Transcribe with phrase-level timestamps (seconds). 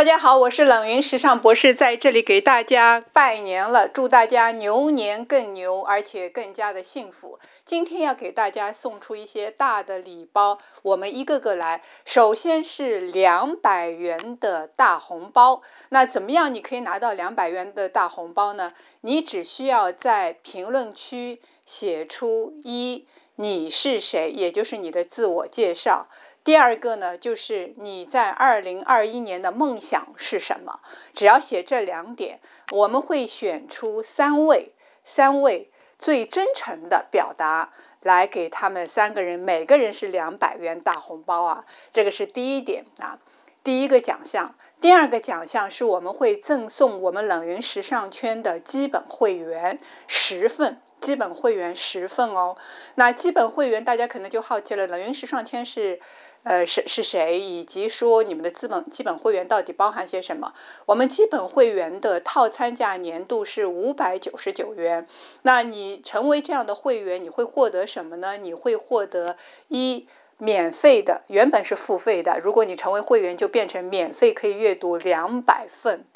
[0.00, 7.38] 大家好，我是冷云时尚博士，在这里给大家拜年了，祝大家牛年更牛，而且更加的幸福。
[7.66, 11.82] 今天要给大家送出一些大的礼包，我们一个个来。
[12.06, 15.60] 首先是两百元的大红包，
[15.90, 18.72] 那怎么样你可以拿到两百元的大红包呢？
[19.02, 23.06] 你只需要在评论区写出一
[23.36, 26.08] 你是谁，也就是你的自我介绍。
[26.42, 30.80] 第二个呢，就是你在二零二一年的梦想是什么？
[31.12, 32.40] 只要写这两点，
[32.72, 34.72] 我们会选出三位，
[35.04, 41.66] 三位最真诚的表达，来给他们三个人，每个人是两百元大红包啊！
[41.92, 43.18] 这个是第一点啊，
[43.62, 44.54] 第一个奖项。
[44.80, 52.56] 第二个奖项是我们会赠送我们冷云时尚圈的基本会员十份，基本会员十份哦。
[52.94, 56.00] 那基本会员大家可能就好奇了，冷云时尚圈是。
[56.42, 60.54] 呃，是是谁，以及说你们的资本基本会员到底包含些什么？
[60.86, 65.06] 我们基本会员的套餐价年度是五百九十九元。
[65.42, 68.38] 那你成为这样的会员，你会获得什么呢？
[68.38, 69.36] 你会获得
[69.68, 76.06] 一免费的，原本是付费的，如果你成为会员，就变成免费，可以阅读两百份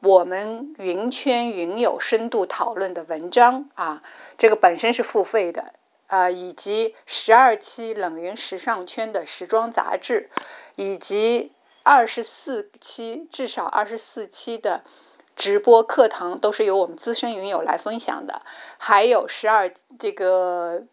[0.00, 4.04] 我们云圈云友深度讨论的文章啊，
[4.36, 5.72] 这个本身是付费的。
[6.08, 10.30] 啊，以及十二期冷云时尚圈的时装杂志，
[10.76, 14.82] 以及二十四期至少二十四期的
[15.36, 18.40] 直播课堂，都是由我们资深云友来分享的。
[18.78, 20.84] 还有十二这个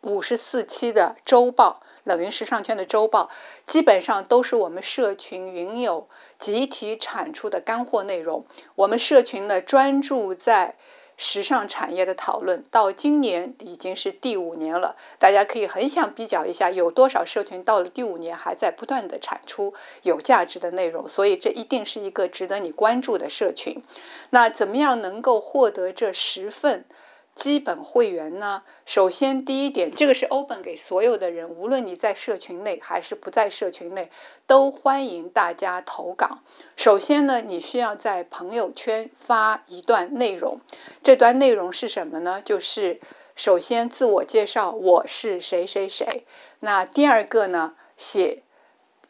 [0.00, 3.30] 五十四期的周报，冷云时尚圈的周报，
[3.64, 6.08] 基本上都是我们社群云友
[6.38, 8.44] 集体产出的干货内容。
[8.74, 10.74] 我们社群呢，专注在。
[11.16, 23.82] 时尚产业的讨论到今年已经是第五年了，大家可以很想比较一下，有多少社群到了第五年还在不断的产出有价值的内容，所以这一定是一个值得你关注的社群。
[24.30, 26.84] 那怎么样能够获得这十份？
[27.36, 28.62] 基本会员呢？
[28.86, 34.10] 首先，第一点，这个是 open 给所有的人，无论你在社群内还是不在社群内，
[34.46, 36.38] 都欢迎大家投稿。
[36.76, 40.60] 首先呢，你需要在朋友圈发一段内容，
[41.02, 42.40] 这段内容是什么呢？
[42.42, 43.00] 就是
[43.34, 46.26] 首先自我介绍，我是谁谁谁。
[46.60, 48.42] 那第二个呢，写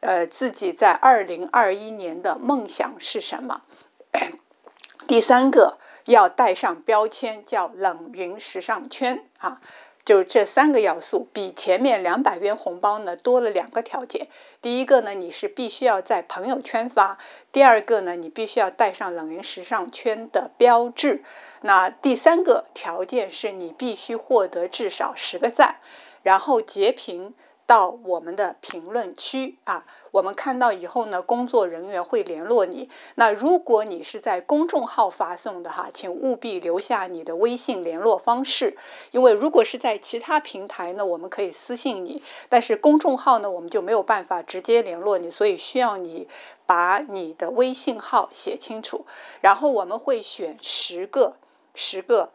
[0.00, 3.62] 呃自己在二零二一年的梦想是什么。
[5.06, 5.78] 第三个。
[6.06, 9.60] 要带上标签，叫冷云时尚圈啊，
[10.04, 14.28] 就这三个要素，比前面两百元红包呢多了两个条件。
[14.62, 17.18] 第一个呢，你是必须要在朋友圈发；
[17.52, 21.22] 第二个呢，你必须要带上冷云时尚圈的标志。
[21.60, 25.76] 那第三个条件是你必须获得至少十个赞，
[26.22, 27.34] 然后截屏。
[27.66, 32.88] 到我们的评论区啊，我们看到以后呢，工作人员会联络你。
[33.16, 38.76] 那如果你是在公众号发送的哈，请务必留下你的微信联络方式，
[39.10, 46.28] 因为如果是在其他平台呢，我们可以私信你，但是公众号呢，我们就没有办法直接联络你，所以需要你
[46.66, 49.04] 把你的微信号写清楚，
[49.40, 51.36] 然后我们会选十个，
[51.74, 52.30] 十个。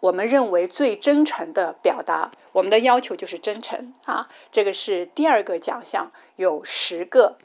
[0.00, 4.28] 我们认为最真诚的表达，我们的要求就是真诚啊！
[4.50, 7.36] 这个是第二个奖项，有十个，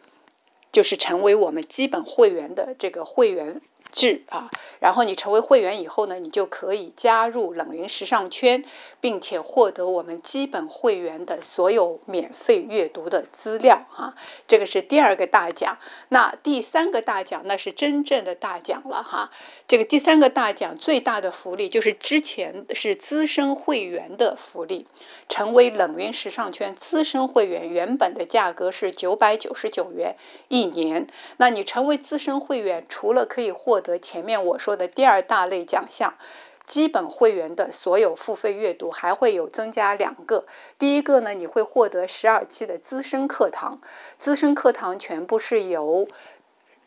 [0.72, 3.62] 就是成为我们基本会员的这个会员。
[3.92, 8.64] 制啊，然后你成为会员以后呢，你就可以加入冷云时尚圈，
[9.00, 14.16] 并且获得我们基本会员的所有免费阅读的资料哈。
[14.48, 15.78] 这个是第二个大奖。
[16.10, 19.32] 那第三个大奖那是真正的大奖了哈。
[19.68, 24.86] 这个第三个大奖最大的福利就是之前是资深会员的福利，
[25.30, 30.16] 成为冷云时尚圈资深会员，原本的价格是九百九十九元
[30.50, 31.08] 一年。
[31.38, 36.14] 那你成为资深会员，除了可以获获得前面我说的第二大类奖项，
[36.66, 40.46] 基本会员的所有付费阅读还会有增加两个。
[40.80, 43.82] 第一个呢，你会获得十二期的资深课堂，
[44.18, 46.08] 资深课堂全部是由。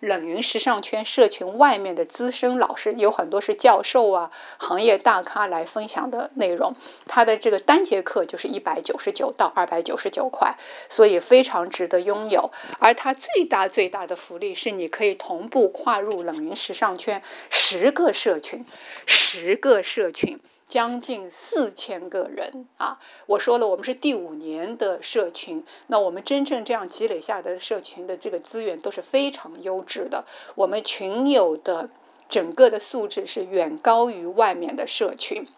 [0.00, 6.76] 冷云时尚圈社群外面的资深老师有很多是教授啊，行业大咖来分享的内容。
[7.06, 10.56] 他的这个单节课就是一百九十九到二百九十九块，
[10.88, 12.50] 所以非常值得拥有。
[12.78, 18.64] 而它最大最大的福利是，你可以同步跨入冷云时尚圈十个社群，
[19.04, 20.38] 十个社群。
[20.68, 22.98] 将近四千个人啊！
[23.26, 30.24] 我说了，我们是第五年的社群，那我们真正这样积累下的社群的这个资源都是非常优质的。
[30.54, 31.88] 我们群友的
[32.28, 35.48] 整个的素质是远高于外面的社群。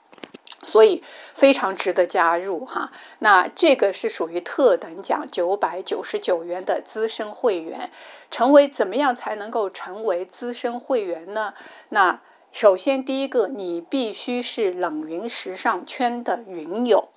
[0.63, 1.03] 所以
[1.33, 2.93] 非常值得加入哈。
[3.21, 7.91] 那这个是属于特等奖，九百九十九元的资深会员。
[8.31, 11.55] 成为怎么样才能够成为资深会员呢？
[11.89, 12.21] 那
[12.53, 17.09] 首先第一个，你必须是冷云时尚圈的云友，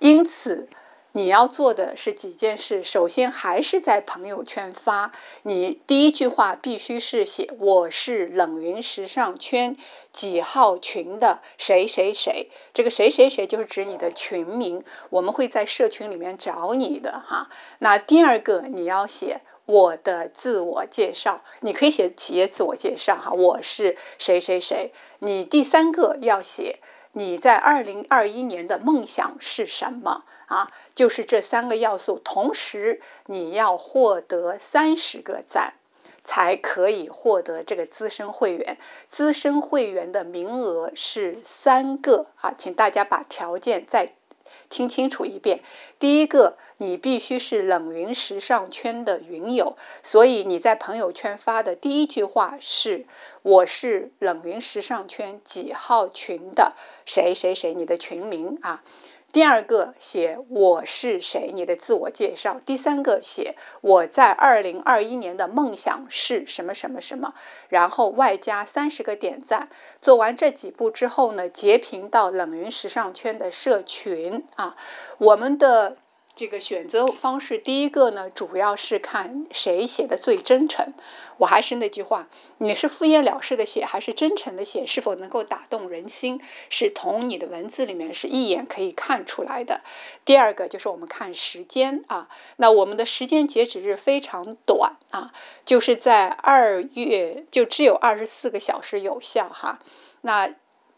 [0.00, 0.68] 因此。
[1.16, 5.12] 你要做的是几件事，首先还是在朋友圈发，
[5.42, 9.76] 你第一句话必须是写我是冷云时尚圈
[10.12, 17.48] 几号群的谁谁谁，这个谁谁谁就是指你的群名，我们会在社群里面找你的哈。
[17.78, 24.92] 那第二个你要写我的自我介绍，你可以写企业自我介绍哈，我是谁谁谁。
[25.20, 26.80] 你第三个要写。
[27.14, 30.70] 你在二零二一年的梦想是什么啊？
[30.94, 35.74] 就是这三个要素，同时你要获得三十个赞，
[36.22, 38.76] 才可以获得这个资深会员。
[39.06, 44.14] 资深会员的名额是三个啊，请大家把条件再。
[44.68, 45.62] 听清楚一遍，
[45.98, 53.06] 第一个，你必须是冷云时尚圈的云友，所以你在朋友圈发的第一句话是
[53.42, 56.74] “我是冷云时尚圈几号群的
[57.04, 58.82] 谁谁谁”，你的群名啊。
[59.34, 62.60] 第二个写我是谁，你的自我介绍。
[62.64, 67.34] 第三个写我在二零二一年的梦想是什么什么什么，
[67.68, 69.68] 然后外加三十个点赞。
[70.00, 74.76] 做完这几步之后呢，截屏到冷云时尚圈的社群啊，
[75.18, 75.96] 我们的。
[76.36, 80.92] 这个选择方式，第一个呢，主要是看谁写的最真诚。
[81.38, 82.28] 我还是那句话，
[82.58, 89.82] 你是敷衍了事的写，还是真诚的写，是否能够打动人心，是从你的文字里面是一眼可以看出来的。
[90.24, 95.32] 第二个就是我们看时间啊，那我们的时间截止日非常短啊，
[95.64, 99.78] 就是在二月，就只有二十四个小时有效哈。
[100.22, 100.52] 那。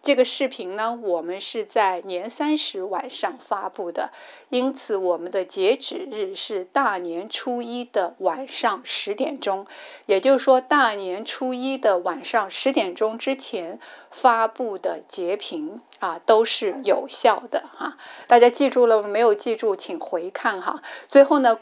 [0.07, 4.13] 这个视频呢，我们是在年三十晚上发布的，
[4.51, 9.67] 因此我们的截止日是大年初一的晚上十点钟。
[10.07, 13.81] 也就是说，大年初一的晚上十点钟之前
[14.13, 17.97] 发布的截屏啊，都是有效的哈。
[18.29, 19.35] 大家记住了没有？
[19.35, 20.81] 记住，请回看哈。
[21.09, 21.59] 最后呢，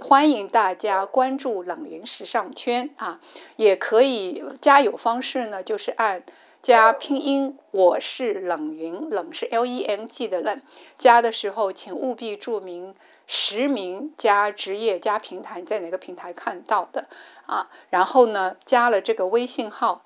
[0.00, 3.20] 欢迎大家关注冷云时尚圈啊，
[3.54, 6.24] 也可以加油方式呢，就是按。
[6.60, 10.60] 加拼音，我是冷云，冷是 L E N G 的冷。
[10.96, 12.94] 加的时候，请务必注明
[13.26, 17.06] 实名加职业加平台，在哪个平台看到的
[17.46, 17.70] 啊？
[17.90, 20.04] 然后呢，加了这个微信号，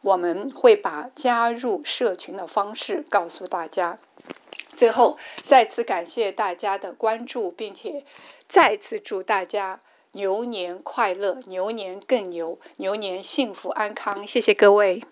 [0.00, 3.98] 我们会把加入社群的方式告诉大家。
[4.76, 8.04] 最后，再次感谢大家的关注，并且
[8.46, 9.80] 再次祝大家
[10.12, 14.26] 牛年快乐，牛年更牛，牛年幸福安康。
[14.26, 15.02] 谢谢各位。